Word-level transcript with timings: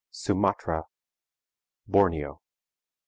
Sumatra. 0.09 0.85
Borneo. 1.87 2.41